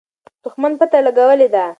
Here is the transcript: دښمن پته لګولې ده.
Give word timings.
دښمن 0.43 0.71
پته 0.79 0.97
لګولې 1.05 1.47
ده. 1.53 1.65